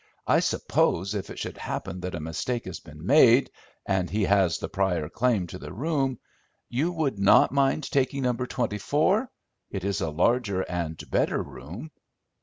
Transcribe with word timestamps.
I 0.25 0.39
suppose, 0.39 1.13
if 1.13 1.29
it 1.29 1.37
should 1.37 1.59
happen 1.59 1.99
that 1.99 2.15
a 2.15 2.19
mistake 2.19 2.65
has 2.65 2.79
been 2.79 3.05
made, 3.05 3.51
and 3.85 4.09
he 4.09 4.23
has 4.23 4.57
the 4.57 4.67
prior 4.67 5.09
claim 5.09 5.45
to 5.45 5.59
the 5.59 5.71
room, 5.71 6.17
you 6.69 6.91
would 6.91 7.19
not 7.19 7.51
mind 7.51 7.83
taking 7.83 8.23
No. 8.23 8.33
24—it 8.33 9.83
is 9.83 10.01
a 10.01 10.09
larger 10.09 10.61
and 10.63 10.99
better 11.11 11.43
room." 11.43 11.91